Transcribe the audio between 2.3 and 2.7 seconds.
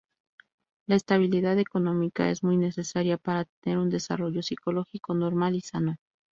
es muy